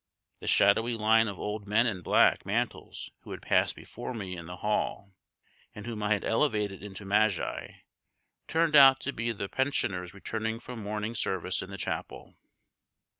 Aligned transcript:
The 0.39 0.47
shadowy 0.47 0.95
line 0.95 1.27
of 1.27 1.37
old 1.39 1.67
men 1.67 1.85
in 1.85 2.01
black 2.01 2.43
mantles 2.43 3.11
who 3.19 3.29
had 3.29 3.43
passed 3.43 3.75
before 3.75 4.15
me 4.15 4.35
in 4.35 4.47
the 4.47 4.55
hall, 4.55 5.13
and 5.75 5.85
whom 5.85 6.01
I 6.01 6.11
had 6.13 6.25
elevated 6.25 6.81
into 6.81 7.05
magi, 7.05 7.81
turned 8.47 8.75
out 8.75 8.99
to 9.01 9.13
be 9.13 9.31
the 9.31 9.47
pensioners 9.47 10.15
returning 10.15 10.59
from 10.59 10.81
morning, 10.81 11.13
service 11.13 11.61
in 11.61 11.69
the 11.69 11.77
chapel. 11.77 12.33